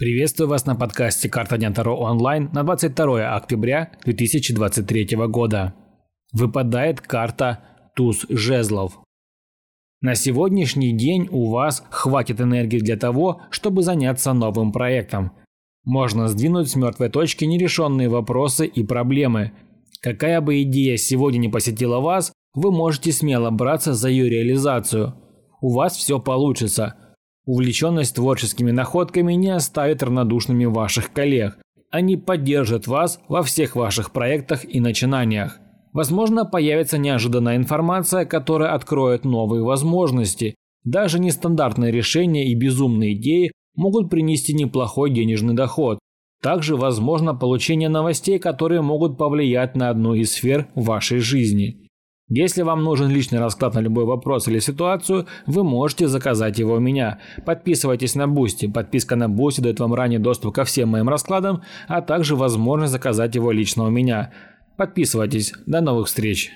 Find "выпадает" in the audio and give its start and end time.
6.32-7.02